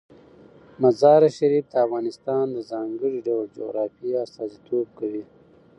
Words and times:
مزارشریف 0.81 1.65
د 1.69 1.73
افغانستان 1.85 2.45
د 2.51 2.57
ځانګړي 2.71 3.17
ډول 3.27 3.45
جغرافیه 3.57 4.17
استازیتوب 4.25 4.87
کوي. 4.99 5.23